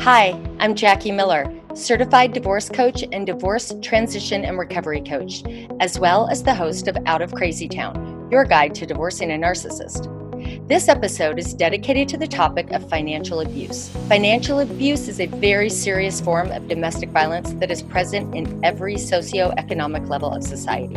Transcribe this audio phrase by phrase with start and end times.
[0.00, 5.44] Hi, I'm Jackie Miller, certified divorce coach and divorce transition and recovery coach,
[5.80, 9.36] as well as the host of Out of Crazy Town, your guide to divorcing a
[9.36, 10.08] narcissist.
[10.66, 13.90] This episode is dedicated to the topic of financial abuse.
[14.08, 18.96] Financial abuse is a very serious form of domestic violence that is present in every
[18.96, 20.96] socioeconomic level of society.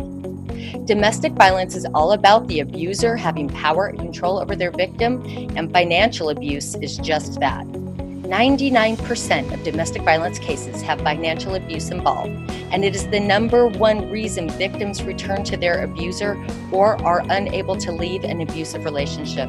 [0.84, 5.22] Domestic violence is all about the abuser having power and control over their victim,
[5.56, 7.66] and financial abuse is just that.
[7.66, 12.32] 99% of domestic violence cases have financial abuse involved,
[12.72, 16.36] and it is the number one reason victims return to their abuser
[16.72, 19.48] or are unable to leave an abusive relationship.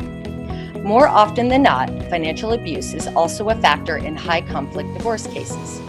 [0.83, 5.81] More often than not, financial abuse is also a factor in high conflict divorce cases.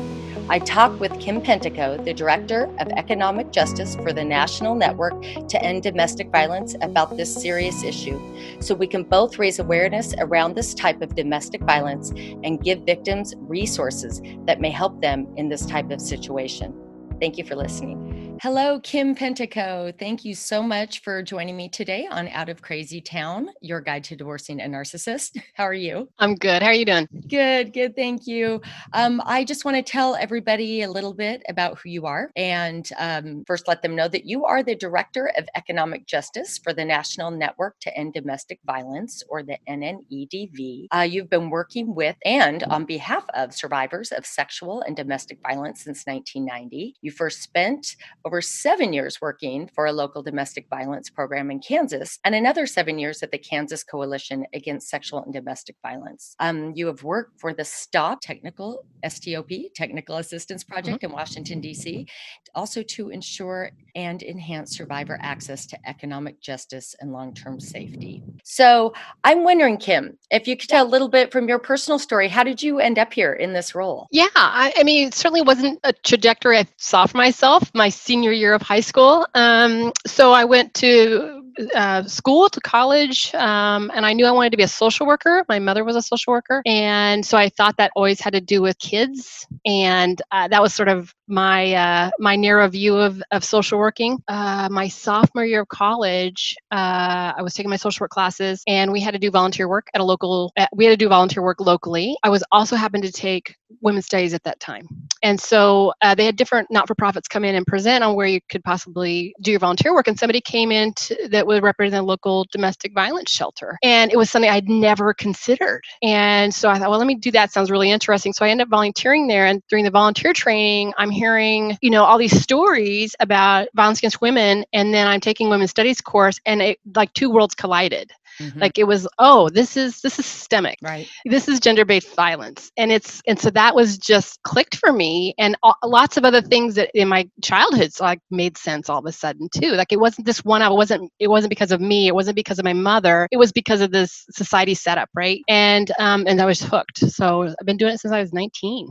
[0.50, 5.62] I talked with Kim Pentico, the Director of Economic Justice for the National Network to
[5.62, 8.18] End Domestic Violence, about this serious issue
[8.58, 12.12] so we can both raise awareness around this type of domestic violence
[12.44, 16.74] and give victims resources that may help them in this type of situation.
[17.20, 18.07] Thank you for listening.
[18.40, 19.92] Hello, Kim Pentico.
[19.98, 24.04] Thank you so much for joining me today on Out of Crazy Town, your guide
[24.04, 25.42] to divorcing a narcissist.
[25.54, 26.08] How are you?
[26.20, 26.62] I'm good.
[26.62, 27.08] How are you doing?
[27.26, 27.96] Good, good.
[27.96, 28.60] Thank you.
[28.92, 32.88] Um, I just want to tell everybody a little bit about who you are and
[32.96, 36.84] um, first let them know that you are the Director of Economic Justice for the
[36.84, 40.86] National Network to End Domestic Violence, or the NNEDV.
[40.94, 45.82] Uh, you've been working with and on behalf of survivors of sexual and domestic violence
[45.82, 46.94] since 1990.
[47.02, 47.96] You first spent
[48.28, 52.98] over seven years working for a local domestic violence program in Kansas, and another seven
[52.98, 56.36] years at the Kansas Coalition Against Sexual and Domestic Violence.
[56.38, 60.74] Um, you have worked for the STOP Technical STOP Technical Assistance mm-hmm.
[60.74, 61.06] Project mm-hmm.
[61.06, 62.06] in Washington D.C.
[62.54, 68.22] Also to ensure and enhance survivor access to economic justice and long-term safety.
[68.44, 68.92] So
[69.24, 72.44] I'm wondering, Kim, if you could tell a little bit from your personal story, how
[72.44, 74.06] did you end up here in this role?
[74.12, 77.70] Yeah, I, I mean, it certainly wasn't a trajectory I saw for myself.
[77.74, 79.24] My senior senior year of high school.
[79.34, 84.50] Um, so I went to uh, school to college, um, and I knew I wanted
[84.50, 85.44] to be a social worker.
[85.48, 88.60] My mother was a social worker, and so I thought that always had to do
[88.60, 93.44] with kids, and uh, that was sort of my uh, my narrow view of, of
[93.44, 94.18] social working.
[94.28, 98.90] Uh, my sophomore year of college, uh, I was taking my social work classes, and
[98.90, 100.52] we had to do volunteer work at a local.
[100.56, 102.16] Uh, we had to do volunteer work locally.
[102.22, 104.88] I was also happened to take women's studies at that time,
[105.22, 108.26] and so uh, they had different not for profits come in and present on where
[108.26, 110.08] you could possibly do your volunteer work.
[110.08, 114.16] And somebody came in to, that would represent a local domestic violence shelter, and it
[114.16, 115.82] was something I'd never considered.
[116.02, 117.52] And so I thought, well, let me do that.
[117.52, 118.32] Sounds really interesting.
[118.32, 122.04] So I ended up volunteering there, and during the volunteer training, I'm hearing, you know,
[122.04, 126.62] all these stories about violence against women, and then I'm taking women's studies course, and
[126.62, 128.10] it like two worlds collided.
[128.40, 128.60] Mm-hmm.
[128.60, 130.78] Like it was, oh, this is this is systemic.
[130.82, 131.08] Right.
[131.24, 135.56] This is gender-based violence, and it's and so that was just clicked for me, and
[135.84, 139.48] lots of other things that in my childhood like made sense all of a sudden
[139.48, 139.72] too.
[139.72, 140.62] Like it wasn't this one.
[140.62, 141.10] I wasn't.
[141.18, 142.06] It wasn't because of me.
[142.06, 143.28] It wasn't because of my mother.
[143.32, 145.40] It was because of this society setup, right?
[145.48, 146.98] And um and I was hooked.
[146.98, 148.88] So I've been doing it since I was 19.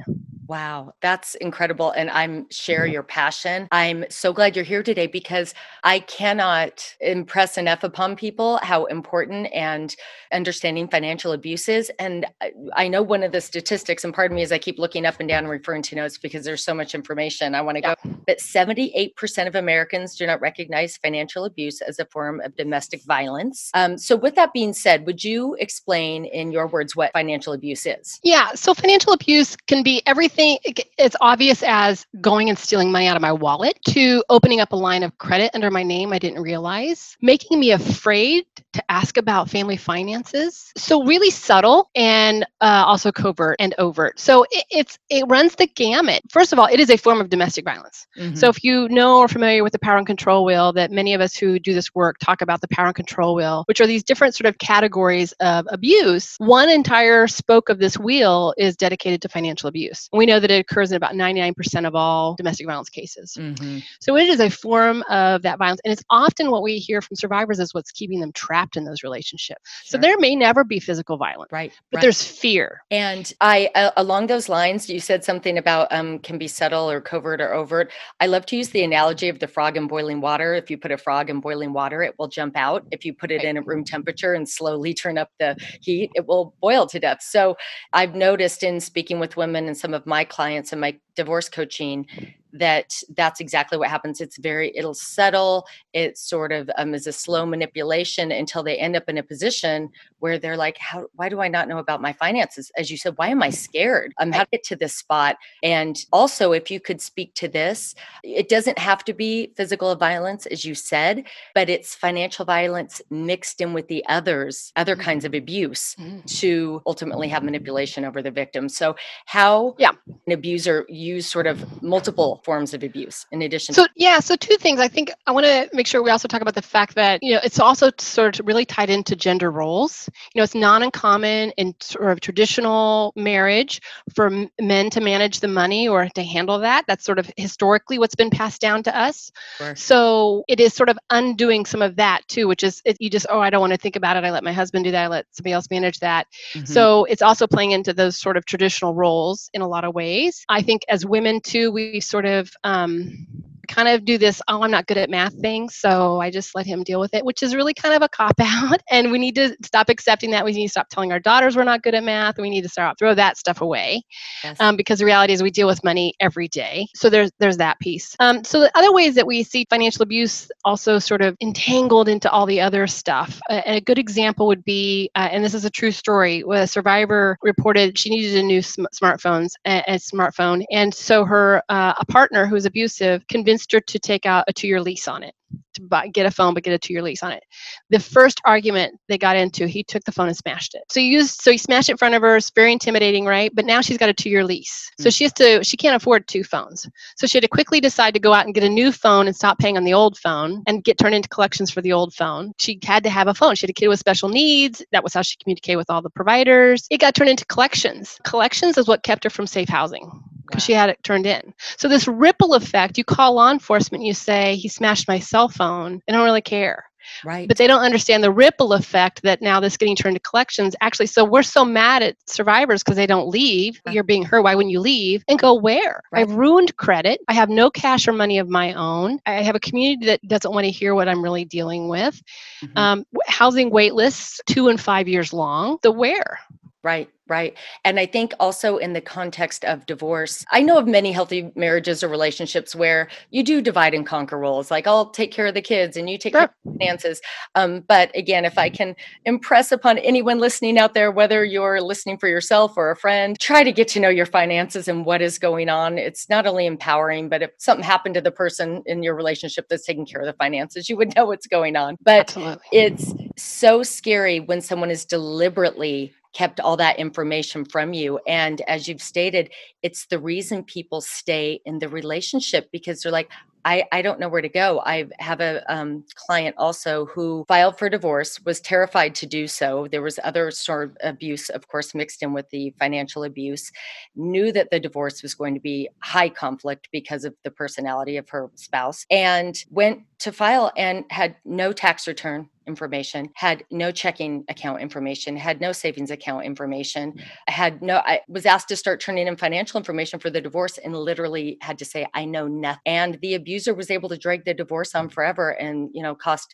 [0.47, 1.91] Wow, that's incredible.
[1.91, 3.67] And I'm share your passion.
[3.71, 5.53] I'm so glad you're here today because
[5.83, 9.93] I cannot impress enough upon people how important and
[10.31, 11.91] understanding financial abuse is.
[11.99, 12.25] And
[12.73, 15.27] I know one of the statistics, and pardon me as I keep looking up and
[15.27, 18.39] down and referring to notes because there's so much information I want to go, but
[18.39, 23.69] 78% of Americans do not recognize financial abuse as a form of domestic violence.
[23.73, 27.85] Um, so, with that being said, would you explain in your words what financial abuse
[27.85, 28.19] is?
[28.23, 33.15] Yeah, so financial abuse can be everything it's obvious as going and stealing money out
[33.15, 36.41] of my wallet to opening up a line of credit under my name I didn't
[36.41, 40.71] realize, making me afraid to ask about family finances.
[40.77, 44.19] So really subtle and uh, also covert and overt.
[44.19, 46.21] So it, it's it runs the gamut.
[46.29, 48.05] First of all, it is a form of domestic violence.
[48.17, 48.35] Mm-hmm.
[48.35, 51.21] So if you know or familiar with the power and control wheel, that many of
[51.21, 54.03] us who do this work talk about the power and control wheel, which are these
[54.03, 56.35] different sort of categories of abuse.
[56.37, 60.09] One entire spoke of this wheel is dedicated to financial abuse.
[60.13, 63.35] We know that it occurs in about 99% of all domestic violence cases.
[63.37, 63.79] Mm-hmm.
[63.99, 65.81] So it is a form of that violence.
[65.83, 69.01] And it's often what we hear from survivors is what's keeping them trapped in those
[69.01, 69.61] relationships.
[69.85, 69.97] Sure.
[69.97, 71.51] So there may never be physical violence.
[71.51, 71.73] Right.
[71.91, 72.01] But right.
[72.01, 72.83] there's fear.
[72.91, 77.01] And I, uh, along those lines, you said something about um, can be subtle or
[77.01, 77.91] covert or overt.
[78.19, 80.53] I love to use the analogy of the frog in boiling water.
[80.53, 82.85] If you put a frog in boiling water, it will jump out.
[82.91, 83.45] If you put it right.
[83.45, 87.21] in a room temperature and slowly turn up the heat, it will boil to death.
[87.21, 87.55] So
[87.93, 92.05] I've noticed in speaking with women and some of my clients and my divorce coaching
[92.05, 92.33] mm.
[92.53, 94.21] That that's exactly what happens.
[94.21, 95.65] It's very, it'll settle.
[95.93, 99.89] It sort of um, is a slow manipulation until they end up in a position
[100.19, 102.71] where they're like, how, why do I not know about my finances?
[102.77, 104.13] As you said, why am I scared?
[104.17, 105.37] I'm how to get to this spot.
[105.61, 110.45] And also, if you could speak to this, it doesn't have to be physical violence,
[110.47, 115.03] as you said, but it's financial violence mixed in with the others, other mm-hmm.
[115.03, 116.19] kinds of abuse mm-hmm.
[116.25, 118.69] to ultimately have manipulation over the victim.
[118.69, 118.95] So,
[119.25, 119.91] how yeah.
[120.25, 124.35] an abuser use sort of multiple forms of abuse in addition so to- yeah so
[124.35, 124.79] two things.
[124.79, 127.33] I think i want to make sure we also talk about the fact that you
[127.33, 130.09] know it's also sort of really tied into gender roles.
[130.33, 133.81] You know it's not uncommon in sort of traditional marriage
[134.15, 136.85] for men to manage the money or to handle that.
[136.87, 139.31] That's sort of historically what's been passed down to us.
[139.57, 139.75] Sure.
[139.75, 143.25] so it is sort of undoing some of that too which is it, you just
[143.29, 144.23] oh i don't want to think about it.
[144.23, 145.03] I let my husband do that.
[145.03, 146.27] I let somebody else manage that.
[146.53, 146.65] Mm-hmm.
[146.65, 150.43] so it's also playing into those sort of traditional roles in a lot of ways.
[150.49, 152.26] I think as women too we sort of
[152.63, 153.27] um,
[153.67, 156.65] kind of do this, oh, I'm not good at math thing, so I just let
[156.65, 158.81] him deal with it, which is really kind of a cop out.
[158.89, 160.45] And we need to stop accepting that.
[160.45, 162.37] We need to stop telling our daughters we're not good at math.
[162.37, 164.01] We need to start throw that stuff away,
[164.43, 164.59] yes.
[164.59, 166.87] um, because the reality is we deal with money every day.
[166.95, 168.15] So there's there's that piece.
[168.19, 172.29] Um, so the other ways that we see financial abuse also sort of entangled into
[172.31, 173.39] all the other stuff.
[173.49, 176.67] A, a good example would be, uh, and this is a true story, where a
[176.67, 181.93] survivor reported she needed a new sm- smartphones, a, a, smartphone, and so her uh,
[181.99, 185.33] a partner who was abusive convinced to take out a two year lease on it,
[185.75, 187.43] to buy, get a phone, but get a two year lease on it.
[187.89, 190.83] The first argument they got into, he took the phone and smashed it.
[190.89, 192.37] So he used, so he smashed it in front of her.
[192.37, 193.53] It's very intimidating, right?
[193.53, 194.91] But now she's got a two year lease.
[194.99, 196.87] So she has to, she can't afford two phones.
[197.15, 199.35] So she had to quickly decide to go out and get a new phone and
[199.35, 202.53] stop paying on the old phone and get turned into collections for the old phone.
[202.57, 203.55] She had to have a phone.
[203.55, 204.83] She had a kid with special needs.
[204.91, 206.87] That was how she communicated with all the providers.
[206.89, 208.17] It got turned into collections.
[208.23, 210.11] Collections is what kept her from safe housing
[210.47, 211.53] because she had it turned in.
[211.77, 216.01] So this ripple effect, you call law enforcement, you say he smashed my cell phone.
[216.07, 216.85] They don't really care.
[217.23, 217.47] Right.
[217.47, 220.75] But they don't understand the ripple effect that now this getting turned to collections.
[220.81, 223.81] Actually, so we're so mad at survivors because they don't leave.
[223.89, 224.41] You're being hurt.
[224.41, 225.23] Why wouldn't you leave?
[225.27, 226.01] And go where?
[226.11, 226.21] Right.
[226.21, 227.21] I've ruined credit.
[227.27, 229.19] I have no cash or money of my own.
[229.25, 232.21] I have a community that doesn't want to hear what I'm really dealing with.
[232.63, 232.77] Mm-hmm.
[232.77, 235.77] Um, housing wait lists two and five years long.
[235.83, 236.39] The where?
[236.83, 237.09] Right.
[237.27, 237.57] Right.
[237.83, 242.03] And I think also in the context of divorce, I know of many healthy marriages
[242.03, 244.71] or relationships where you do divide and conquer roles.
[244.71, 246.47] Like I'll take care of the kids and you take sure.
[246.47, 247.21] care of finances.
[247.55, 248.95] Um, but again, if I can
[249.25, 253.63] impress upon anyone listening out there, whether you're listening for yourself or a friend, try
[253.63, 255.97] to get to know your finances and what is going on.
[255.97, 259.85] It's not only empowering, but if something happened to the person in your relationship that's
[259.85, 261.97] taking care of the finances, you would know what's going on.
[262.01, 262.63] But Absolutely.
[262.71, 268.19] it's so scary when someone is deliberately kept all that information from you.
[268.27, 269.49] And as you've stated,
[269.81, 273.31] it's the reason people stay in the relationship because they're like,
[273.67, 274.81] I, I don't know where to go.
[274.85, 279.89] I have a um, client also who filed for divorce, was terrified to do so.
[279.91, 283.69] There was other sort of abuse, of course, mixed in with the financial abuse.
[284.15, 288.29] Knew that the divorce was going to be high conflict because of the personality of
[288.29, 294.43] her spouse, and went to file and had no tax return information, had no checking
[294.49, 297.23] account information, had no savings account information, mm.
[297.47, 300.95] had no, I was asked to start turning in financial information for the divorce and
[300.95, 302.81] literally had to say, I know nothing.
[302.85, 306.53] And the abuser was able to drag the divorce on forever and, you know, cost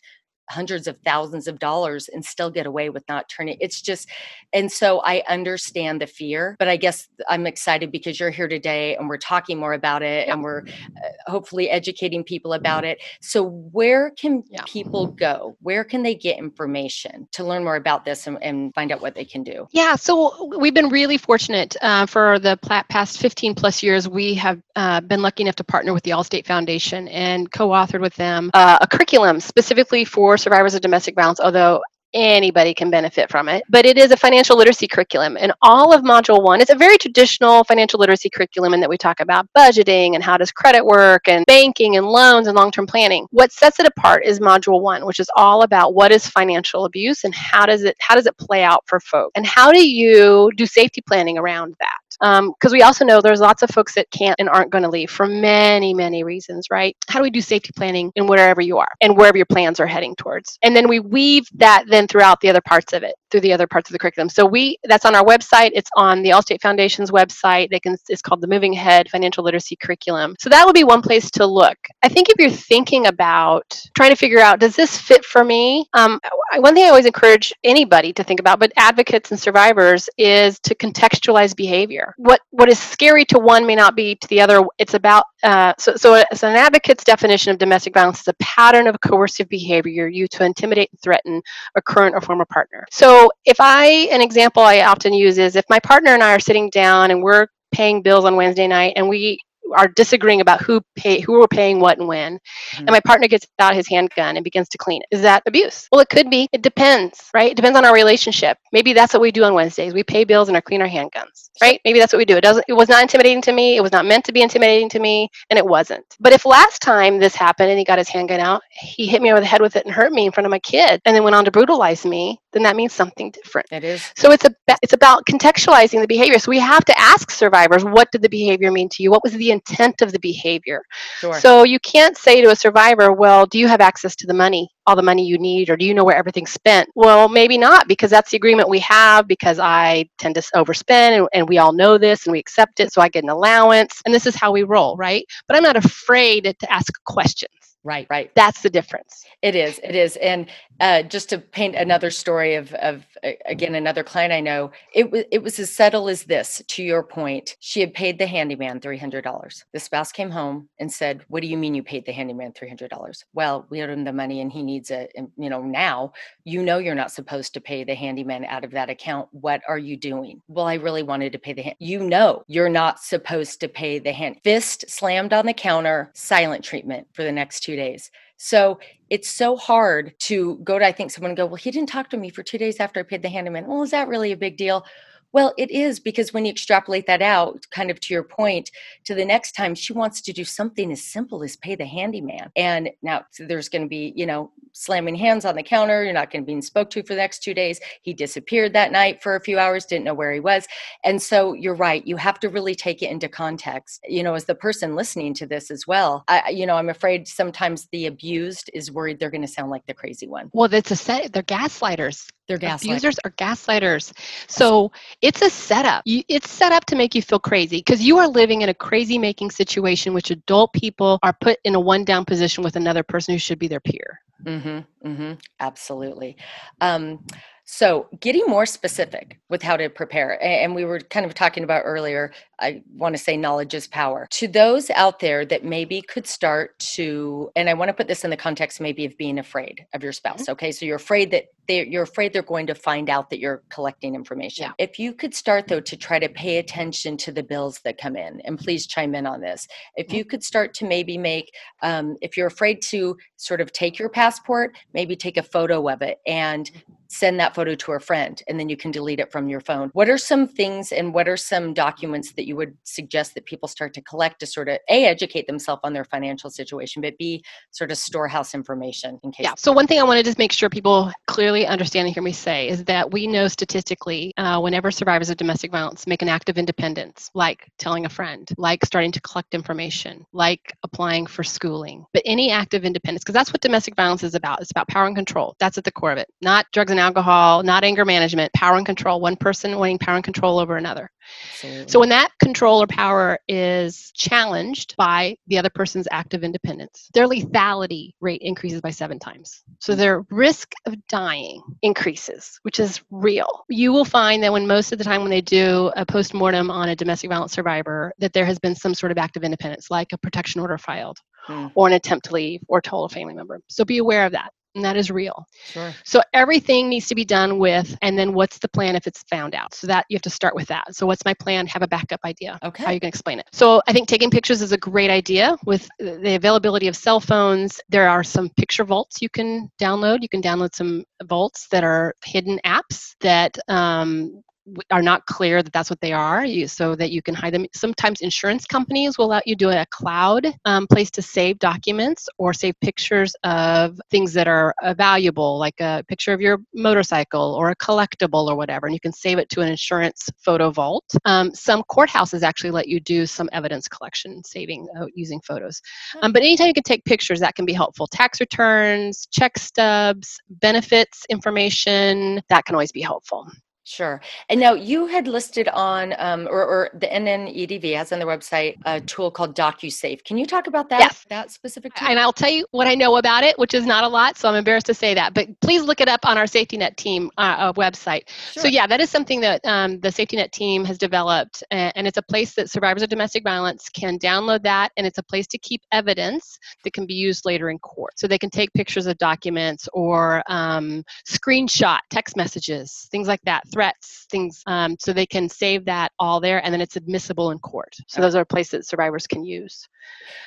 [0.50, 4.08] hundreds of thousands of dollars and still get away with not turning it's just
[4.52, 8.96] and so i understand the fear but i guess i'm excited because you're here today
[8.96, 13.02] and we're talking more about it and we're uh, hopefully educating people about it.
[13.20, 14.62] So where can yeah.
[14.66, 15.56] people go?
[15.60, 19.14] Where can they get information to learn more about this and, and find out what
[19.14, 19.66] they can do?
[19.72, 24.60] Yeah so we've been really fortunate uh, for the past 15 plus years we have
[24.76, 28.78] uh, been lucky enough to partner with the allstate foundation and co-authored with them uh,
[28.80, 31.80] a curriculum specifically for for survivors of domestic violence, although
[32.12, 33.62] anybody can benefit from it.
[33.68, 35.36] But it is a financial literacy curriculum.
[35.38, 38.96] And all of Module 1 is a very traditional financial literacy curriculum in that we
[38.96, 42.86] talk about budgeting and how does credit work and banking and loans and long term
[42.86, 43.26] planning.
[43.30, 47.22] What sets it apart is Module 1, which is all about what is financial abuse
[47.22, 50.50] and how does it how does it play out for folks and how do you
[50.56, 54.10] do safety planning around that because um, we also know there's lots of folks that
[54.10, 56.96] can't and aren't going to leave for many many reasons right?
[57.08, 59.86] How do we do safety planning in wherever you are and wherever your plans are
[59.86, 60.58] heading towards?
[60.62, 63.66] And then we weave that then throughout the other parts of it through the other
[63.66, 64.28] parts of the curriculum.
[64.28, 65.70] So we that's on our website.
[65.74, 67.70] It's on the allstate foundation's website.
[67.70, 70.36] They can it's called the moving ahead financial literacy curriculum.
[70.38, 71.76] So that would be one place to look.
[72.02, 75.86] I think if you're thinking about trying to figure out does this fit for me?
[75.94, 76.20] Um,
[76.58, 80.74] one thing i always encourage anybody to think about but advocates and survivors is to
[80.74, 84.64] contextualize behavior What what is scary to one may not be to the other.
[84.78, 88.86] It's about uh, so so as an advocate's definition of domestic violence is a pattern
[88.86, 91.42] of coercive behavior used to intimidate and threaten
[91.76, 92.86] a current or former partner.
[92.90, 96.40] So if I an example I often use is if my partner and I are
[96.40, 99.38] sitting down and we're paying bills on Wednesday night and we
[99.76, 102.34] are disagreeing about who pay who are paying what and when.
[102.34, 102.78] Mm-hmm.
[102.78, 105.14] and my partner gets out his handgun and begins to clean it.
[105.14, 105.88] Is that abuse?
[105.90, 106.48] Well it could be.
[106.52, 107.50] It depends right?
[107.50, 108.58] It depends on our relationship.
[108.72, 109.94] Maybe that's what we do on wednesdays.
[109.94, 111.80] We pay bills and are clean our handguns right?
[111.84, 112.36] Maybe that's what we do.
[112.36, 113.76] It doesn't it was not intimidating to me.
[113.76, 116.04] It was not meant to be intimidating to me and it wasn't.
[116.20, 119.30] But if last time this happened and he got his handgun out he hit me
[119.30, 121.22] over the head with it and hurt me in front of my kid and then
[121.24, 124.54] went on to brutalize me then that means something different it is so it's a
[124.82, 128.70] it's about contextualizing the behavior so we have to ask survivors what did the behavior
[128.70, 130.82] mean to you what was the intent of the behavior.
[131.18, 131.34] Sure.
[131.34, 134.68] So you can't say to a survivor, well, do you have access to the money,
[134.86, 136.88] all the money you need, or do you know where everything's spent?
[136.94, 141.28] Well, maybe not, because that's the agreement we have, because I tend to overspend and,
[141.32, 144.14] and we all know this and we accept it, so I get an allowance, and
[144.14, 145.24] this is how we roll, right?
[145.46, 147.52] But I'm not afraid to ask questions.
[147.84, 148.30] Right, right.
[148.34, 149.26] That's the difference.
[149.42, 149.78] It is.
[149.84, 150.16] It is.
[150.16, 150.48] And
[150.80, 155.10] uh, just to paint another story of, of uh, again another client I know, it
[155.10, 156.62] was it was as subtle as this.
[156.66, 159.66] To your point, she had paid the handyman three hundred dollars.
[159.74, 162.68] The spouse came home and said, "What do you mean you paid the handyman three
[162.68, 165.12] hundred dollars?" Well, we owed him the money and he needs it.
[165.14, 166.14] And you know now
[166.44, 169.28] you know you're not supposed to pay the handyman out of that account.
[169.32, 170.40] What are you doing?
[170.48, 171.76] Well, I really wanted to pay the hand.
[171.80, 174.38] You know you're not supposed to pay the hand.
[174.42, 176.10] Fist slammed on the counter.
[176.14, 178.10] Silent treatment for the next two days.
[178.36, 178.78] So
[179.10, 182.16] it's so hard to go to, I think someone go, well, he didn't talk to
[182.16, 183.66] me for two days after I paid the handyman.
[183.66, 184.84] Well, is that really a big deal?
[185.32, 188.70] Well, it is because when you extrapolate that out, kind of to your point,
[189.04, 192.52] to the next time she wants to do something as simple as pay the handyman.
[192.54, 196.04] And now there's going to be, you know, slamming hands on the counter.
[196.04, 197.80] You're not going to be spoke to for the next two days.
[198.02, 200.66] He disappeared that night for a few hours, didn't know where he was.
[201.04, 202.06] And so you're right.
[202.06, 204.04] You have to really take it into context.
[204.08, 207.26] You know, as the person listening to this as well, I, you know, I'm afraid
[207.26, 210.50] sometimes the abused is worried they're going to sound like the crazy one.
[210.52, 211.32] Well, that's a set.
[211.32, 212.30] They're gaslighters.
[212.48, 212.84] They're gaslighters.
[212.84, 214.12] Abusers are gaslighters.
[214.48, 216.02] So it's a setup.
[216.04, 219.18] it's set up to make you feel crazy because you are living in a crazy
[219.18, 223.34] making situation which adult people are put in a one down position with another person
[223.34, 224.20] who should be their peer.
[224.42, 226.36] Mm-hmm, mm-hmm, absolutely.
[226.80, 227.24] Um,
[227.66, 231.82] so, getting more specific with how to prepare, and we were kind of talking about
[231.86, 234.26] earlier, I want to say knowledge is power.
[234.32, 238.22] To those out there that maybe could start to, and I want to put this
[238.22, 240.42] in the context maybe of being afraid of your spouse.
[240.42, 240.52] Mm-hmm.
[240.52, 244.14] Okay, so you're afraid that you're afraid they're going to find out that you're collecting
[244.14, 244.64] information.
[244.64, 244.72] Yeah.
[244.78, 248.16] If you could start though to try to pay attention to the bills that come
[248.16, 249.66] in, and please chime in on this.
[249.96, 250.16] If mm-hmm.
[250.16, 251.52] you could start to maybe make,
[251.82, 256.02] um, if you're afraid to sort of take your passport, maybe take a photo of
[256.02, 259.30] it and mm-hmm send that photo to a friend and then you can delete it
[259.30, 259.90] from your phone.
[259.92, 263.68] What are some things and what are some documents that you would suggest that people
[263.68, 267.44] start to collect to sort of A, educate themselves on their financial situation, but B,
[267.70, 269.44] sort of storehouse information in case?
[269.44, 269.54] Yeah.
[269.56, 272.68] So, one thing I wanted to make sure people clearly understand and hear me say
[272.68, 276.58] is that we know statistically uh, whenever survivors of domestic violence make an act of
[276.58, 282.22] independence, like telling a friend, like starting to collect information, like applying for schooling, but
[282.24, 284.60] any act of independence, because that's what domestic violence is about.
[284.60, 285.54] It's about power and control.
[285.60, 288.86] That's at the core of it, not drugs and alcohol, not anger management, power and
[288.86, 291.10] control, one person wanting power and control over another.
[291.52, 291.88] Absolutely.
[291.88, 297.08] So when that control or power is challenged by the other person's act of independence,
[297.14, 299.62] their lethality rate increases by seven times.
[299.80, 300.00] So hmm.
[300.00, 301.43] their risk of dying
[301.82, 303.64] increases, which is real.
[303.68, 306.88] You will find that when most of the time when they do a post-mortem on
[306.88, 310.12] a domestic violence survivor, that there has been some sort of act of independence, like
[310.12, 311.18] a protection order filed.
[311.46, 311.66] Hmm.
[311.74, 313.60] Or an attempt to leave or told a family member.
[313.68, 315.46] So be aware of that and that is real.
[315.66, 315.92] Sure.
[316.04, 319.54] So everything needs to be done with, and then what's the plan if it's found
[319.54, 319.74] out?
[319.74, 320.94] So that you have to start with that.
[320.94, 321.66] So what's my plan?
[321.66, 322.58] Have a backup idea.
[322.62, 322.84] Okay.
[322.84, 323.46] How you can explain it.
[323.52, 327.80] So I think taking pictures is a great idea with the availability of cell phones.
[327.88, 330.22] There are some picture vaults you can download.
[330.22, 334.42] You can download some vaults that are hidden apps that um,
[334.90, 337.66] are not clear that that's what they are you, so that you can hide them.
[337.74, 342.52] Sometimes insurance companies will let you do a cloud um, place to save documents or
[342.52, 347.70] save pictures of things that are uh, valuable like a picture of your motorcycle or
[347.70, 351.04] a collectible or whatever and you can save it to an insurance photo vault.
[351.24, 355.80] Um, some courthouses actually let you do some evidence collection saving uh, using photos.
[356.22, 358.06] Um, but anytime you can take pictures that can be helpful.
[358.06, 363.46] Tax returns check stubs benefits information that can always be helpful
[363.86, 364.18] Sure.
[364.48, 368.76] And now you had listed on, um, or, or, the NNEDV has on their website
[368.86, 370.24] a tool called DocuSafe.
[370.24, 371.00] Can you talk about that?
[371.00, 371.26] Yes.
[371.28, 372.08] That specific tool?
[372.08, 374.48] And I'll tell you what I know about it, which is not a lot, so
[374.48, 375.34] I'm embarrassed to say that.
[375.34, 378.22] But please look it up on our Safety Net team uh, uh, website.
[378.52, 378.62] Sure.
[378.62, 382.18] So yeah, that is something that um, the Safety Net team has developed, and it's
[382.18, 385.58] a place that survivors of domestic violence can download that, and it's a place to
[385.58, 388.18] keep evidence that can be used later in court.
[388.18, 393.62] So they can take pictures of documents or um, screenshot text messages, things like that
[393.74, 397.58] threats, things, um, so they can save that all there, and then it's admissible in
[397.58, 397.94] court.
[398.06, 399.86] So those are places survivors can use.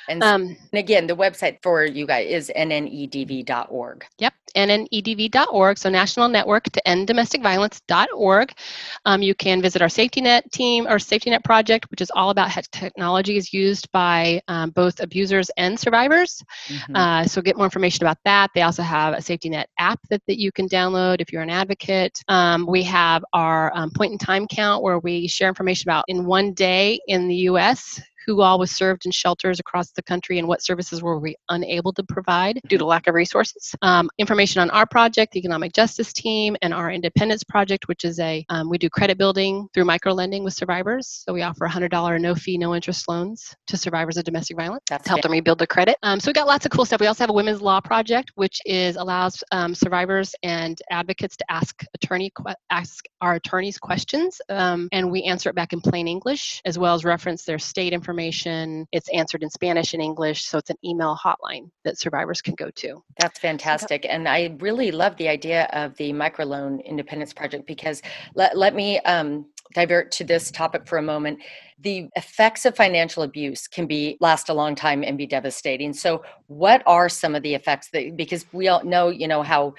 [0.08, 4.06] And, um, and again, the website for you guys is nnedv.org.
[4.18, 5.78] Yep, nnedv.org.
[5.78, 8.52] So National Network to End Domestic Violence.org.
[9.04, 12.30] Um, you can visit our Safety Net team, our Safety Net project, which is all
[12.30, 16.42] about how technology is used by um, both abusers and survivors.
[16.66, 16.96] Mm-hmm.
[16.96, 18.50] Uh, so get more information about that.
[18.54, 21.50] They also have a Safety Net app that, that you can download if you're an
[21.50, 22.18] advocate.
[22.26, 26.26] Um, we have our um, point in time count where we share information about in
[26.26, 30.46] one day in the U.S who all was served in shelters across the country and
[30.46, 33.74] what services were we unable to provide due to lack of resources.
[33.80, 38.20] Um, information on our project, the Economic Justice Team, and our Independence Project, which is
[38.20, 41.24] a, um, we do credit building through micro lending with survivors.
[41.26, 45.04] So we offer $100 no fee, no interest loans to survivors of domestic violence That's
[45.04, 45.96] to help them rebuild their credit.
[46.02, 47.00] Um, so we got lots of cool stuff.
[47.00, 51.50] We also have a women's law project, which is allows um, survivors and advocates to
[51.50, 52.30] ask attorney
[52.68, 56.94] ask our attorneys questions, um, and we answer it back in plain English as well
[56.94, 58.86] as reference their state information information.
[58.90, 62.70] It's answered in Spanish and English, so it's an email hotline that survivors can go
[62.70, 63.02] to.
[63.20, 64.04] That's fantastic.
[64.08, 68.02] And I really love the idea of the microloan independence project because
[68.34, 71.40] let, let me um, divert to this topic for a moment
[71.80, 76.24] the effects of financial abuse can be last a long time and be devastating so
[76.46, 79.74] what are some of the effects that because we all know you know how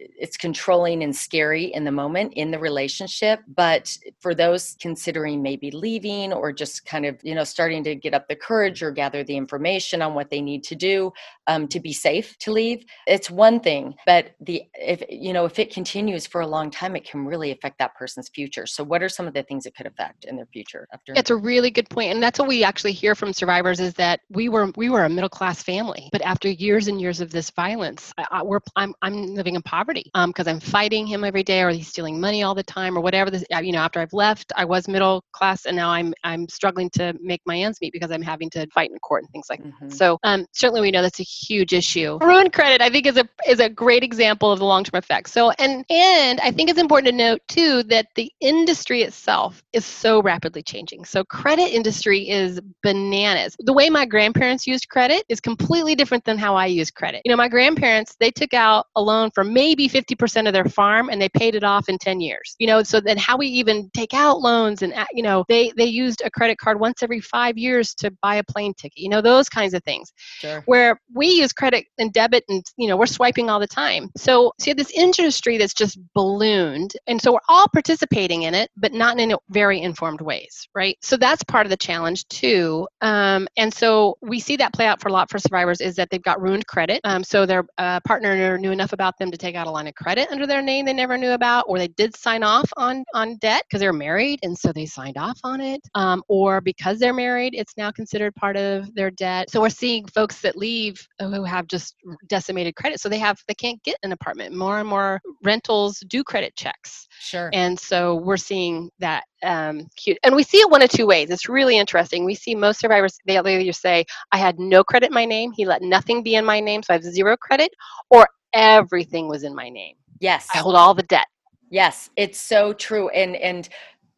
[0.00, 5.70] it's controlling and scary in the moment in the relationship but for those considering maybe
[5.70, 9.22] leaving or just kind of you know starting to get up the courage or gather
[9.22, 11.12] the information on what they need to do
[11.46, 15.58] um, to be safe to leave it's one thing but the if you know if
[15.58, 18.66] it continues for a long time it can really affect that person's future.
[18.66, 21.30] So what are some of the things it could affect in their future after it's
[21.30, 24.48] a really good point and that's what we actually hear from survivors is that we
[24.48, 28.12] were we were a middle class family but after years and years of this violence
[28.18, 31.42] I, I, we're I'm, I'm living in poverty poverty because um, I'm fighting him every
[31.42, 33.30] day, or he's stealing money all the time, or whatever.
[33.30, 36.90] This, you know, after I've left, I was middle class, and now I'm I'm struggling
[36.90, 39.62] to make my ends meet because I'm having to fight in court and things like
[39.62, 39.88] mm-hmm.
[39.88, 39.96] that.
[39.96, 42.18] So um, certainly we know that's a huge issue.
[42.20, 45.32] Ruined credit, I think, is a is a great example of the long term effects.
[45.32, 49.84] So and and I think it's important to note too that the industry itself is
[49.84, 51.04] so rapidly changing.
[51.04, 53.56] So credit industry is bananas.
[53.60, 57.22] The way my grandparents used credit is completely different than how I use credit.
[57.24, 60.64] You know, my grandparents they took out a loan for maybe maybe 50% of their
[60.64, 63.46] farm and they paid it off in 10 years you know so then how we
[63.46, 67.20] even take out loans and you know they they used a credit card once every
[67.20, 70.12] five years to buy a plane ticket you know those kinds of things.
[70.40, 70.62] Sure.
[70.66, 74.10] where we use credit and debit and you know we're swiping all the time.
[74.16, 78.92] So see this industry that's just ballooned and so we're all participating in it but
[78.92, 80.96] not in very informed ways right?
[81.02, 82.86] So that's part of the challenge too.
[83.00, 86.10] Um, and so we see that play out for a lot for survivors is that
[86.10, 87.00] they've got ruined credit.
[87.04, 89.94] Um, so their uh, partner knew enough about them to take out a line of
[89.94, 93.36] credit under their name they never knew about, or they did sign off on on
[93.38, 97.14] debt because they're married and so they signed off on it, um, or because they're
[97.14, 99.50] married, it's now considered part of their debt.
[99.50, 101.94] So we're seeing folks that leave who have just
[102.28, 104.54] decimated credit, so they have they can't get an apartment.
[104.54, 107.06] More and more rentals do credit checks.
[107.18, 107.50] Sure.
[107.52, 110.18] And so we're seeing that um, cute.
[110.22, 111.30] And we see it one of two ways.
[111.30, 112.24] It's really interesting.
[112.24, 115.64] We see most survivors, they either say, I had no credit in my name, he
[115.64, 117.70] let nothing be in my name, so I have zero credit,
[118.10, 119.96] or everything was in my name.
[120.20, 120.48] Yes.
[120.52, 121.26] I hold all the debt.
[121.70, 123.08] Yes, it's so true.
[123.10, 123.68] And and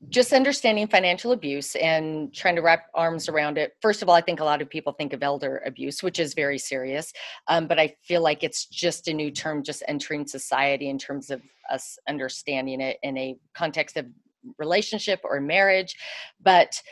[0.08, 3.76] just understanding financial abuse and trying to wrap arms around it.
[3.80, 6.34] First of all, I think a lot of people think of elder abuse, which is
[6.34, 7.12] very serious.
[7.46, 11.30] Um, but I feel like it's just a new term, just entering society in terms
[11.30, 11.40] of
[11.70, 14.06] us understanding it in a context of
[14.58, 15.94] relationship or marriage.
[16.42, 16.82] But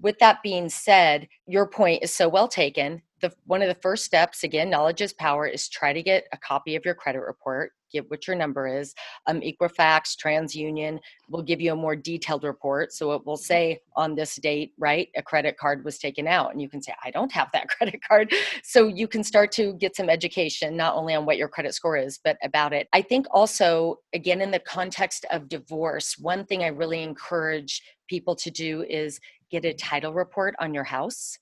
[0.00, 4.04] with that being said, your point is so well taken the one of the first
[4.04, 7.72] steps again knowledge is power is try to get a copy of your credit report
[7.92, 8.94] get what your number is
[9.26, 10.98] um, equifax transunion
[11.30, 15.08] will give you a more detailed report so it will say on this date right
[15.16, 18.00] a credit card was taken out and you can say i don't have that credit
[18.06, 18.32] card.
[18.62, 21.96] So you can start to get some education not only on what your credit score
[21.96, 22.88] is but about it.
[22.92, 28.34] I think also again in the context of divorce one thing i really encourage people
[28.36, 31.38] to do is get a title report on your house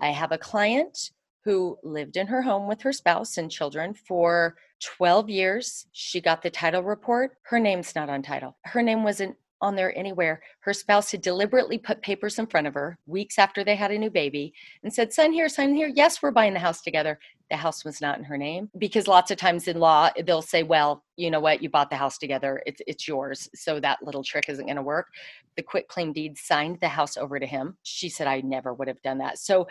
[0.00, 1.10] I have a client
[1.44, 5.86] who lived in her home with her spouse and children for 12 years.
[5.92, 7.36] She got the title report.
[7.42, 8.56] Her name's not on title.
[8.64, 10.42] Her name wasn't on there anywhere.
[10.60, 13.98] Her spouse had deliberately put papers in front of her weeks after they had a
[13.98, 15.90] new baby and said, Sign here, sign here.
[15.92, 17.18] Yes, we're buying the house together.
[17.50, 20.62] The house was not in her name because lots of times in law, they'll say,
[20.62, 21.62] Well, you know what?
[21.62, 22.62] You bought the house together.
[22.66, 23.48] It's, it's yours.
[23.54, 25.08] So that little trick isn't going to work.
[25.56, 27.76] The quit claim deed signed the house over to him.
[27.82, 29.38] She said, I never would have done that.
[29.38, 29.66] So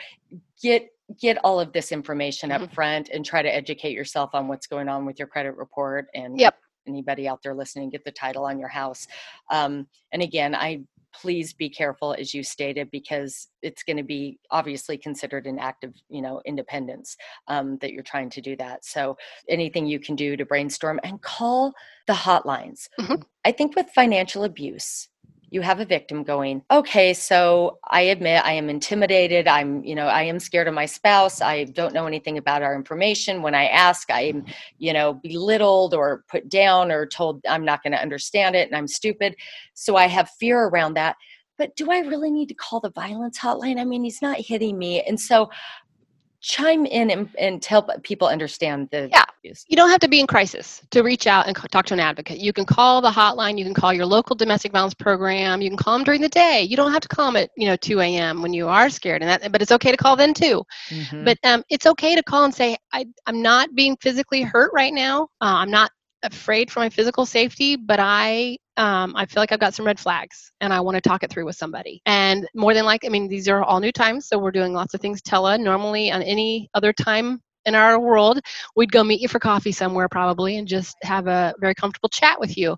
[0.61, 2.73] get get all of this information up mm-hmm.
[2.73, 6.39] front and try to educate yourself on what's going on with your credit report and
[6.39, 6.55] yep
[6.87, 9.07] anybody out there listening get the title on your house.
[9.49, 14.39] Um, and again i please be careful as you stated because it's going to be
[14.51, 17.15] obviously considered an act of you know independence
[17.47, 18.83] um, that you're trying to do that.
[18.83, 19.17] So
[19.47, 21.73] anything you can do to brainstorm and call
[22.07, 22.89] the hotlines.
[22.99, 23.21] Mm-hmm.
[23.45, 25.07] i think with financial abuse
[25.53, 29.47] you have a victim going okay so i admit i am intimidated.
[29.47, 31.41] I'm you know i am scared of my spouse.
[31.41, 33.43] I don't know anything about our information.
[33.43, 34.51] When i ask i'm mm-hmm.
[34.79, 38.75] you know belittled or put down or told i'm not going to understand it and
[38.75, 39.35] i'm stupid.
[39.75, 41.17] So i have fear around that.
[41.59, 43.79] But do I really need to call the violence hotline?
[43.79, 45.01] I mean, he's not hitting me.
[45.03, 45.51] And so
[46.43, 49.23] chime in and, and help people understand the yeah.
[49.43, 52.37] you don't have to be in crisis to reach out and talk to an advocate.
[52.37, 55.77] You can call the hotline you can call your local domestic violence program you can
[55.77, 56.61] call them during the day.
[56.61, 59.21] You don't have to call them at you know 2 a.m when you are scared
[59.23, 60.63] and that but it's okay to call then too.
[60.89, 61.23] Mm-hmm.
[61.23, 64.93] but um, it's okay to call and say I, i'm not being physically hurt right
[64.93, 65.23] now.
[65.39, 65.91] Uh, i'm not
[66.23, 69.99] afraid for my physical safety, but I um, I feel like I've got some red
[69.99, 72.01] flags and I want to talk it through with somebody.
[72.05, 74.93] And more than like, I mean, these are all new times, so we're doing lots
[74.93, 75.57] of things tele.
[75.57, 78.39] Normally, on any other time in our world,
[78.75, 82.39] we'd go meet you for coffee somewhere probably and just have a very comfortable chat
[82.39, 82.75] with you.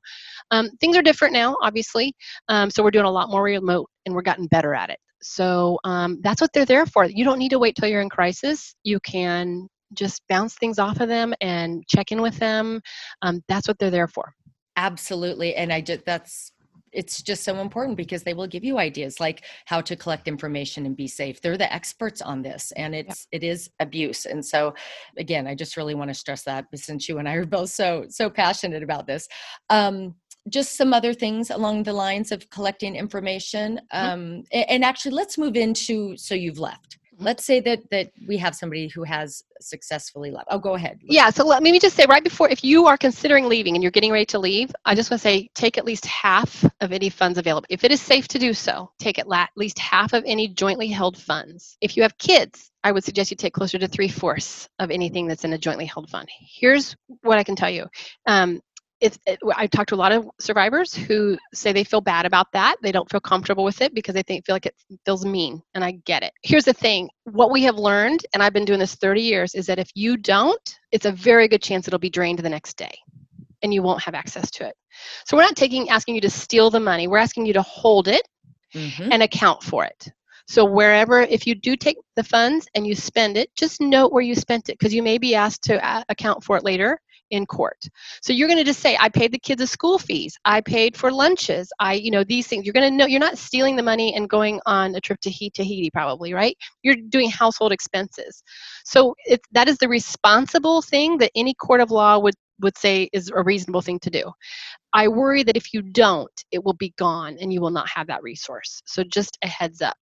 [0.51, 2.13] Um, things are different now, obviously,
[2.49, 4.99] um, so we're doing a lot more remote and we're gotten better at it.
[5.21, 7.05] So um, that's what they're there for.
[7.05, 8.75] You don't need to wait till you're in crisis.
[8.83, 12.81] You can just bounce things off of them and check in with them.
[13.21, 14.33] Um, that's what they're there for.
[14.77, 15.55] Absolutely.
[15.55, 16.51] And I just, that's,
[16.95, 20.85] it's just so important because they will give you ideas like how to collect information
[20.85, 21.41] and be safe.
[21.41, 23.37] They're the experts on this and it's yeah.
[23.37, 24.25] it is abuse.
[24.25, 24.73] And so
[25.17, 28.05] again, I just really want to stress that since you and I are both so
[28.09, 29.27] so passionate about this.
[29.69, 30.15] Um
[30.49, 34.13] just some other things along the lines of collecting information mm-hmm.
[34.13, 38.55] um, and actually let's move into so you've left let's say that that we have
[38.55, 40.47] somebody who has successfully left.
[40.49, 43.47] Oh go ahead yeah so let me just say right before if you are considering
[43.47, 46.05] leaving and you're getting ready to leave i just want to say take at least
[46.05, 47.65] half of any funds available.
[47.69, 51.17] If it is safe to do so take at least half of any jointly held
[51.17, 51.77] funds.
[51.81, 55.27] If you have kids i would suggest you take closer to three fourths of anything
[55.27, 56.27] that's in a jointly held fund.
[56.39, 57.85] Here's what i can tell you.
[58.25, 58.61] Um,
[59.05, 62.47] it's it, i talked to a lot of survivors who say they feel bad about
[62.53, 62.75] that.
[62.81, 65.83] They don't feel comfortable with it because they think feel like it feels mean and
[65.83, 66.33] i get it.
[66.43, 69.67] Here's the thing what we have learned and i've been doing this 30 years is
[69.67, 72.95] that if you don't it's a very good chance it'll be drained the next day
[73.63, 74.75] and you won't have access to it.
[75.25, 78.07] So we're not taking asking you to steal the money we're asking you to hold
[78.07, 78.27] it
[78.73, 79.11] mm-hmm.
[79.11, 80.11] and account for it.
[80.47, 84.21] So wherever, if you do take the funds and you spend it, just note where
[84.21, 86.99] you spent it because you may be asked to uh, account for it later
[87.31, 87.87] in court.
[88.21, 90.37] So you're going to just say, I paid the kids school fees.
[90.45, 91.71] I paid for lunches.
[91.79, 92.65] I, you know, these things.
[92.65, 95.29] You're going to know you're not stealing the money and going on a trip to
[95.29, 96.57] Tahiti, probably, right?
[96.83, 98.43] You're doing household expenses.
[98.85, 99.15] So
[99.51, 103.43] that is the responsible thing that any court of law would would say is a
[103.43, 104.31] reasonable thing to do.
[104.93, 108.07] I worry that if you don't, it will be gone and you will not have
[108.07, 108.81] that resource.
[108.85, 109.97] So just a heads up.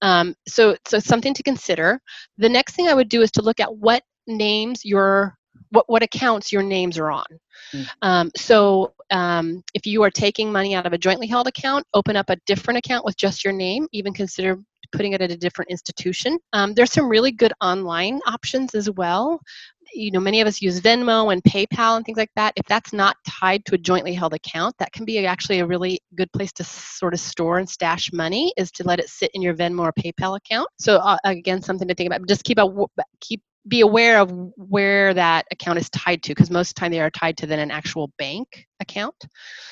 [0.00, 2.00] Um, so so something to consider.
[2.38, 5.36] The next thing I would do is to look at what names your
[5.72, 7.24] what, what accounts your names are on.
[7.74, 7.88] Mm.
[8.02, 12.16] Um, so um, if you are taking money out of a jointly held account, open
[12.16, 14.58] up a different account with just your name, even consider
[14.92, 16.38] putting it at a different institution.
[16.52, 19.40] Um, there's some really good online options as well.
[19.94, 22.52] You know, many of us use Venmo and PayPal and things like that.
[22.56, 26.00] If that's not tied to a jointly held account, that can be actually a really
[26.14, 28.52] good place to sort of store and stash money.
[28.56, 30.68] Is to let it sit in your Venmo or PayPal account.
[30.78, 32.26] So uh, again, something to think about.
[32.26, 32.66] Just keep a
[33.20, 36.90] keep be aware of where that account is tied to because most of the time
[36.90, 39.14] they are tied to then an actual bank account.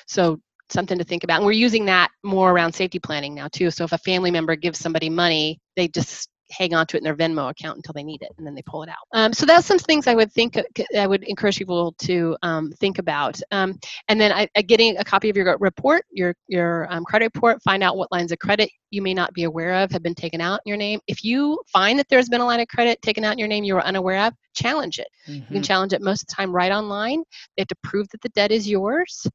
[0.07, 3.70] So something to think about and we're using that more around safety planning now too.
[3.70, 7.04] So if a family member gives somebody money they just hang on to it in
[7.04, 8.96] their Venmo account until they need it, and then they pull it out.
[9.12, 10.58] Um, so that's some things I would think
[10.96, 13.40] I would encourage people to um, think about.
[13.50, 17.30] Um, and then I, I, getting a copy of your report, your your um, credit
[17.34, 20.14] report, find out what lines of credit you may not be aware of have been
[20.14, 21.00] taken out in your name.
[21.06, 23.64] If you find that there's been a line of credit taken out in your name
[23.64, 25.06] you were unaware of, challenge it.
[25.26, 25.34] Mm-hmm.
[25.34, 25.62] You can mm-hmm.
[25.62, 27.22] challenge it most of the time right online.
[27.56, 29.26] They have to prove that the debt is yours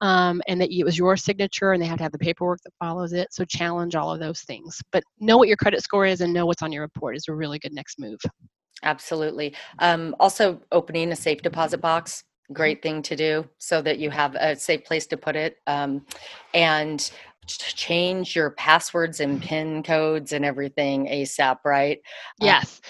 [0.00, 2.72] um, and that it was your signature and they have to have the paperwork that
[2.78, 3.32] follows it.
[3.32, 4.82] So challenge all of those things.
[4.90, 7.34] But know what your credit score is and know what's on your report is a
[7.34, 8.18] really good next move.
[8.82, 9.54] Absolutely.
[9.78, 14.34] Um, also, opening a safe deposit box great thing to do so that you have
[14.34, 15.56] a safe place to put it.
[15.66, 16.04] Um,
[16.52, 17.10] and
[17.46, 21.98] change your passwords and pin codes and everything asap right?
[22.40, 22.80] Uh, yes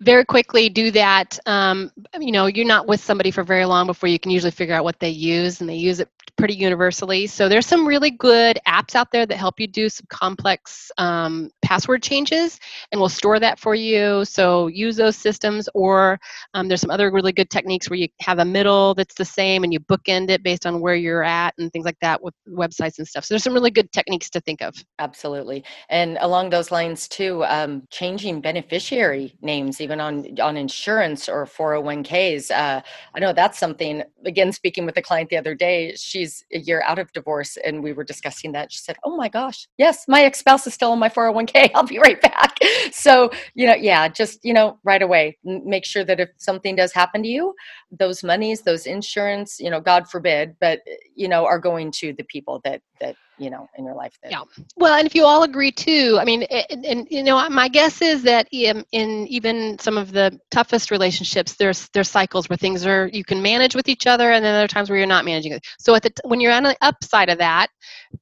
[0.00, 4.08] very quickly do that um, you know you're not with somebody for very long before
[4.08, 6.08] you can usually figure out what they use and they use it
[6.38, 7.26] pretty universally.
[7.26, 11.50] So there's some really good apps out there that help you do some complex um,
[11.62, 12.58] password changes,
[12.90, 14.24] and we'll store that for you.
[14.24, 16.18] So use those systems, or
[16.54, 19.64] um, there's some other really good techniques where you have a middle that's the same,
[19.64, 22.98] and you bookend it based on where you're at, and things like that with websites
[22.98, 23.24] and stuff.
[23.24, 24.74] So there's some really good techniques to think of.
[25.00, 31.46] Absolutely, and along those lines too, um, changing beneficiary names even on on insurance or
[31.46, 32.50] 401ks.
[32.50, 32.82] Uh,
[33.14, 34.02] I know that's something.
[34.24, 37.82] Again, speaking with a client the other day, she's a year out of divorce and
[37.82, 40.98] we were discussing that she said oh my gosh yes my ex-spouse is still in
[40.98, 42.58] my 401k i'll be right back
[42.92, 46.92] so you know yeah just you know right away make sure that if something does
[46.92, 47.54] happen to you
[47.90, 50.80] those monies those insurance you know god forbid but
[51.14, 54.32] you know are going to the people that that you know in your life that
[54.32, 54.42] yeah.
[54.76, 58.02] Well and if you all agree too i mean and, and you know my guess
[58.02, 62.84] is that in, in, even some of the toughest relationships there's there's cycles where things
[62.86, 65.24] are you can manage with each other and then there are times where you're not
[65.24, 65.64] managing it.
[65.78, 67.68] So at the when you're on the upside of that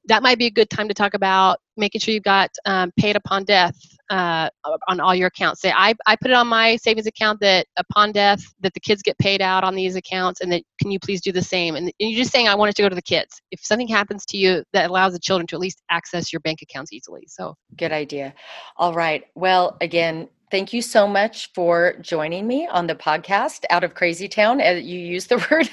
[0.05, 3.15] that might be a good time to talk about making sure you've got um, paid
[3.15, 3.75] upon death
[4.09, 4.49] uh,
[4.87, 5.61] on all your accounts.
[5.61, 9.01] Say, I, I put it on my savings account that upon death that the kids
[9.01, 11.75] get paid out on these accounts, and that can you please do the same?
[11.75, 13.41] And, and you're just saying I want it to go to the kids.
[13.51, 16.61] If something happens to you, that allows the children to at least access your bank
[16.61, 17.23] accounts easily.
[17.27, 18.33] So good idea.
[18.77, 19.25] All right.
[19.35, 24.27] Well, again, thank you so much for joining me on the podcast out of crazy
[24.27, 25.69] town you use the word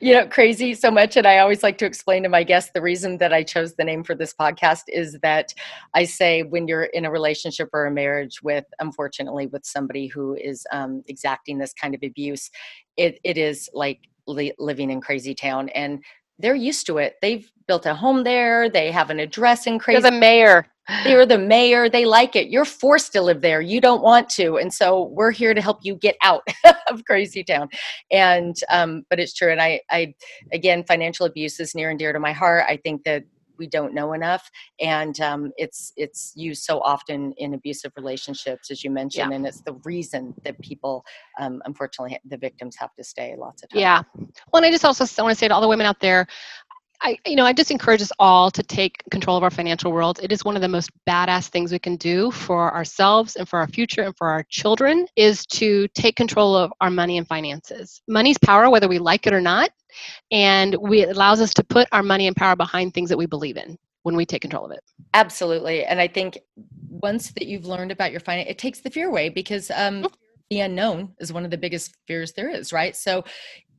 [0.00, 2.80] you know crazy so much and i always like to explain to my guests the
[2.80, 5.52] reason that i chose the name for this podcast is that
[5.94, 10.34] i say when you're in a relationship or a marriage with unfortunately with somebody who
[10.34, 12.50] is um, exacting this kind of abuse
[12.96, 16.02] it, it is like li- living in crazy town and
[16.38, 17.14] they're used to it.
[17.22, 20.66] They've built a home there they have an address in crazy They're the mayor.
[21.02, 22.48] They're the mayor they like it.
[22.48, 25.78] You're forced to live there you don't want to and so we're here to help
[25.82, 26.46] you get out
[26.90, 27.68] of crazy town.
[28.10, 30.14] And um, but it's true and i i
[30.52, 32.64] again financial abuse is near and dear to my heart.
[32.68, 33.24] I think that
[33.58, 34.50] we don't know enough
[34.80, 39.36] and um, it's it's used so often in abusive relationships as you mentioned yeah.
[39.36, 41.04] and it's the reason that people
[41.40, 44.02] um, unfortunately the victims have to stay lots of times yeah.
[44.52, 46.26] Well and i just also want to say to all the women out there
[47.02, 50.20] I, you know, I just encourage us all to take control of our financial world.
[50.22, 53.58] It is one of the most badass things we can do for ourselves and for
[53.58, 58.02] our future and for our children is to take control of our money and finances.
[58.08, 59.70] Money's power, whether we like it or not,
[60.30, 63.26] and we, it allows us to put our money and power behind things that we
[63.26, 64.80] believe in when we take control of it.
[65.14, 66.38] Absolutely, and I think
[66.88, 70.06] once that you've learned about your finance, it takes the fear away because um, mm-hmm.
[70.50, 72.96] the unknown is one of the biggest fears there is, right?
[72.96, 73.24] So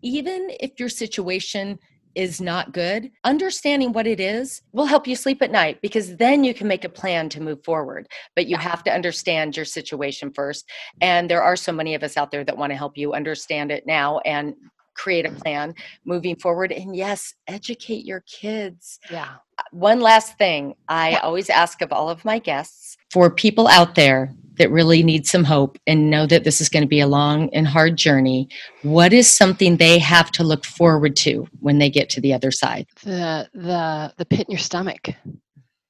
[0.01, 1.79] even if your situation
[2.17, 6.43] is not good, understanding what it is will help you sleep at night because then
[6.43, 8.07] you can make a plan to move forward.
[8.35, 10.67] But you have to understand your situation first.
[10.99, 13.71] And there are so many of us out there that want to help you understand
[13.71, 14.55] it now and
[14.95, 15.75] create a plan
[16.05, 16.71] moving forward.
[16.71, 18.99] And yes, educate your kids.
[19.11, 19.35] Yeah.
[19.71, 21.19] One last thing I yeah.
[21.19, 25.43] always ask of all of my guests for people out there that really need some
[25.43, 28.49] hope and know that this is going to be a long and hard journey,
[28.83, 32.51] what is something they have to look forward to when they get to the other
[32.51, 32.87] side?
[33.03, 35.09] The the the pit in your stomach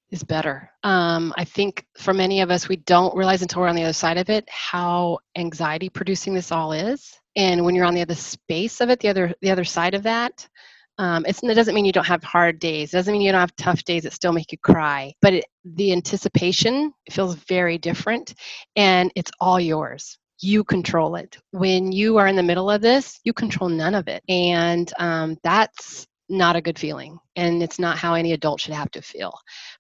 [0.10, 0.70] is better.
[0.84, 3.94] Um, I think for many of us, we don't realize until we're on the other
[3.94, 7.20] side of it how anxiety producing this all is.
[7.36, 10.04] And when you're on the other space of it, the other the other side of
[10.04, 10.48] that,
[10.98, 12.94] um, it doesn't mean you don't have hard days.
[12.94, 15.14] It doesn't mean you don't have tough days that still make you cry.
[15.22, 18.34] But it, the anticipation feels very different,
[18.76, 20.18] and it's all yours.
[20.40, 21.38] You control it.
[21.52, 25.38] When you are in the middle of this, you control none of it, and um,
[25.44, 27.18] that's not a good feeling.
[27.36, 29.34] And it's not how any adult should have to feel.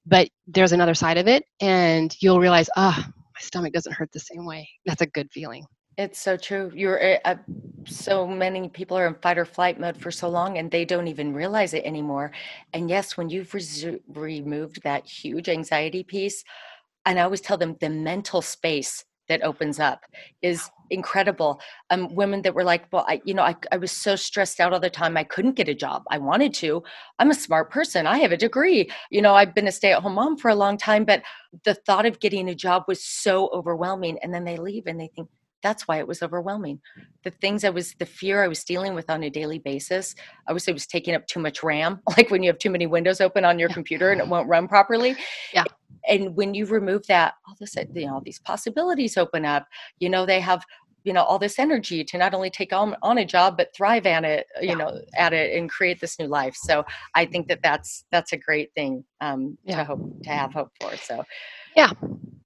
[0.05, 4.11] But there's another side of it, and you'll realize, ah, oh, my stomach doesn't hurt
[4.11, 4.69] the same way.
[4.85, 5.65] That's a good feeling.
[5.97, 6.71] It's so true.
[6.75, 7.35] You're uh, uh,
[7.85, 11.07] so many people are in fight or flight mode for so long and they don't
[11.07, 12.31] even realize it anymore.
[12.73, 16.43] And yes, when you've resu- removed that huge anxiety piece,
[17.05, 20.01] and I always tell them the mental space that opens up
[20.41, 21.59] is incredible.
[21.89, 24.73] Um, women that were like, well, I, you know, I, I was so stressed out
[24.73, 25.17] all the time.
[25.17, 26.03] I couldn't get a job.
[26.11, 26.83] I wanted to.
[27.19, 28.07] I'm a smart person.
[28.07, 28.89] I have a degree.
[29.09, 31.23] You know, I've been a stay at home mom for a long time, but
[31.63, 34.17] the thought of getting a job was so overwhelming.
[34.21, 35.27] And then they leave and they think,
[35.67, 36.79] that's why it was overwhelming
[37.23, 40.15] the things i was the fear i was dealing with on a daily basis
[40.47, 42.87] i was it was taking up too much ram like when you have too many
[42.87, 43.73] windows open on your yeah.
[43.73, 45.15] computer and it won't run properly
[45.53, 45.65] yeah
[46.07, 49.67] and when you remove that all this you know all these possibilities open up
[49.99, 50.63] you know they have
[51.03, 54.05] you know all this energy to not only take on, on a job but thrive
[54.05, 54.75] at it you yeah.
[54.75, 56.83] know at it and create this new life so
[57.15, 59.77] i think that that's that's a great thing um, yeah.
[59.77, 61.23] to hope to have hope for so
[61.77, 61.91] yeah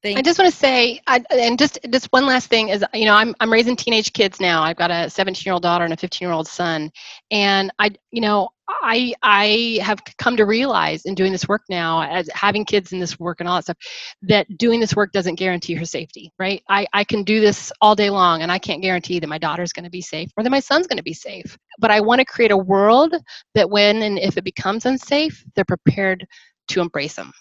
[0.03, 3.05] Thank I just want to say, I, and just just one last thing is, you
[3.05, 4.63] know, I'm I'm raising teenage kids now.
[4.63, 6.91] I've got a 17 year old daughter and a 15 year old son,
[7.29, 12.01] and I, you know, I I have come to realize in doing this work now,
[12.01, 13.77] as having kids in this work and all that stuff,
[14.23, 16.33] that doing this work doesn't guarantee her safety.
[16.39, 16.63] Right?
[16.67, 19.71] I I can do this all day long, and I can't guarantee that my daughter's
[19.71, 21.59] going to be safe or that my son's going to be safe.
[21.77, 23.13] But I want to create a world
[23.53, 26.25] that when and if it becomes unsafe, they're prepared
[26.69, 27.31] to embrace them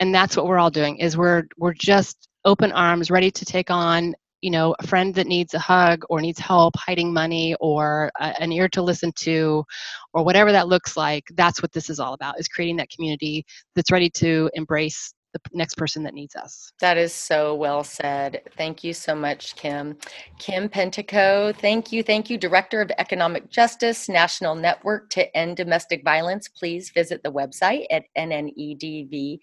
[0.00, 3.70] and that's what we're all doing is we're we're just open arms ready to take
[3.70, 8.10] on you know a friend that needs a hug or needs help hiding money or
[8.20, 9.64] a, an ear to listen to
[10.14, 11.24] or whatever that looks like.
[11.34, 15.40] That's what this is all about is creating that community that's ready to embrace the
[15.52, 16.72] next person that needs us.
[16.80, 18.42] That is so well said.
[18.56, 19.96] Thank you so much, Kim.
[20.38, 22.02] Kim Pentico, thank you.
[22.02, 26.48] Thank you, Director of Economic Justice, National Network to End Domestic Violence.
[26.48, 29.40] Please visit the website at nnedv.org.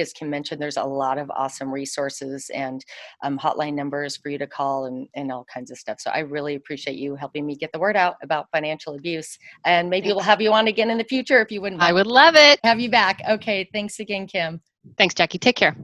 [0.00, 2.84] As Kim mentioned, there's a lot of awesome resources and
[3.22, 6.00] um, hotline numbers for you to call and, and all kinds of stuff.
[6.00, 9.38] So I really appreciate you helping me get the word out about financial abuse.
[9.64, 11.82] And maybe we'll have you on again in the future if you wouldn't.
[11.82, 12.58] I would love it.
[12.64, 13.20] Have you back.
[13.28, 13.68] Okay.
[13.72, 14.60] Thanks again, Kim.
[14.96, 15.38] Thanks, Jackie.
[15.38, 15.76] Take care.